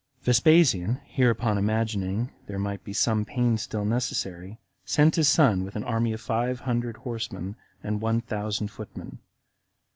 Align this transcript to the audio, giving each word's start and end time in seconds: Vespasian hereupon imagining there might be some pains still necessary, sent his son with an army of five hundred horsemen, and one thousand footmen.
Vespasian 0.23 0.99
hereupon 1.05 1.59
imagining 1.59 2.31
there 2.47 2.57
might 2.57 2.83
be 2.83 2.91
some 2.91 3.23
pains 3.23 3.61
still 3.61 3.85
necessary, 3.85 4.57
sent 4.83 5.15
his 5.15 5.29
son 5.29 5.63
with 5.63 5.75
an 5.75 5.83
army 5.83 6.11
of 6.11 6.19
five 6.19 6.61
hundred 6.61 6.97
horsemen, 6.97 7.55
and 7.83 8.01
one 8.01 8.19
thousand 8.19 8.69
footmen. 8.69 9.19